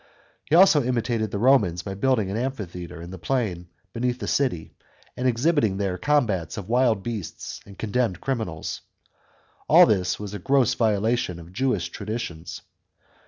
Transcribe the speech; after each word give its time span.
He 0.45 0.55
also 0.55 0.81
imitated 0.83 1.29
the 1.29 1.37
Romans 1.37 1.83
by 1.83 1.93
building 1.93 2.31
an 2.31 2.35
amphitheatre 2.35 3.01
hi 3.01 3.05
the 3.05 3.19
plain 3.19 3.67
beneath 3.93 4.17
the 4.17 4.27
city, 4.27 4.73
and 5.15 5.27
exhibiting 5.27 5.77
there 5.77 5.99
combats 5.99 6.57
of 6.57 6.67
wild 6.67 7.03
beasts 7.03 7.59
and 7.67 7.77
condemned 7.77 8.19
criminals. 8.19 8.81
All 9.69 9.85
this 9.85 10.19
was 10.19 10.33
a 10.33 10.39
gross 10.39 10.73
violation 10.73 11.37
of 11.37 11.53
Jewish 11.53 11.89
traditions. 11.89 12.63